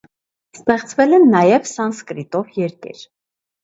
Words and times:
Ստեղծվել 0.57 1.15
են 1.19 1.29
նաև 1.35 1.71
սանսկրիտով 1.75 2.61
երկեր։ 2.67 3.09